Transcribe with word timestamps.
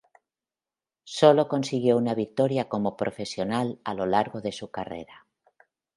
Sólo 1.19 1.47
consiguió 1.47 1.95
una 1.95 2.15
victoria 2.15 2.67
como 2.67 2.97
profesional 2.97 3.79
a 3.83 3.93
lo 3.93 4.07
largo 4.07 4.41
de 4.41 4.51
su 4.51 4.71
carrera. 4.71 5.27